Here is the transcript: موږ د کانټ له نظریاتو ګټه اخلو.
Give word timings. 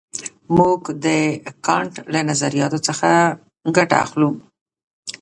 موږ 0.57 0.81
د 1.05 1.05
کانټ 1.65 1.93
له 2.13 2.19
نظریاتو 2.29 2.77
ګټه 3.77 3.95
اخلو. 4.05 4.29